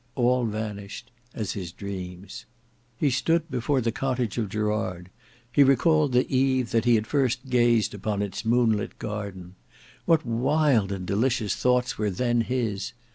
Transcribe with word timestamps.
All 0.15 0.47
vanished—as 0.47 1.51
his 1.51 1.71
dreams. 1.71 2.45
He 2.97 3.11
stood 3.11 3.51
before 3.51 3.81
the 3.81 3.91
cottage 3.91 4.39
of 4.39 4.49
Gerard; 4.49 5.11
he 5.51 5.61
recalled 5.63 6.11
the 6.13 6.25
eve 6.35 6.71
that 6.71 6.85
he 6.85 6.95
had 6.95 7.05
first 7.05 7.51
gazed 7.51 7.93
upon 7.93 8.23
its 8.23 8.43
moonlit 8.43 8.97
garden. 8.97 9.53
What 10.05 10.25
wild 10.25 10.91
and 10.91 11.05
delicious 11.05 11.55
thoughts 11.55 11.99
were 11.99 12.09
then 12.09 12.41
his! 12.41 12.93